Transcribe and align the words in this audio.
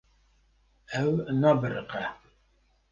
Ew 1.01 1.11
nabiriqe. 1.39 2.03